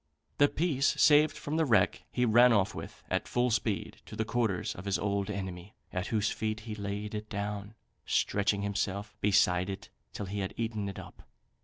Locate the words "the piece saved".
0.39-1.37